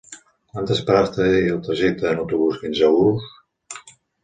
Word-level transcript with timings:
Quantes 0.53 0.79
parades 0.87 1.13
té 1.17 1.27
el 1.51 1.61
trajecte 1.69 2.09
en 2.15 2.23
autobús 2.23 2.59
fins 2.65 2.83
a 2.83 2.91
Urús? 2.97 3.31